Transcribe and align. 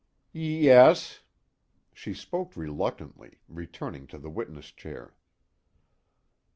"Yes." 0.33 1.19
She 1.93 2.15
spoke 2.15 2.57
reluctantly, 2.57 3.37
returning 3.47 4.07
to 4.07 4.17
the 4.17 4.31
witness 4.31 4.71
chair. 4.71 5.13